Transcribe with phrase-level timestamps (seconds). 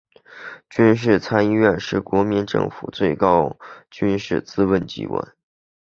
[0.67, 3.59] 军事参议院是国民政府最高
[3.91, 5.35] 军事咨询机关。